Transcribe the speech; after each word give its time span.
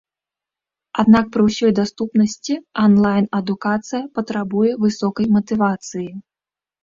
Аднак 1.01 1.25
пры 1.33 1.41
ўсёй 1.49 1.71
даступнасці 1.79 2.55
анлайн-адукацыя 2.85 4.01
патрабуе 4.15 4.71
высокай 4.87 5.25
матывацыі. 5.35 6.09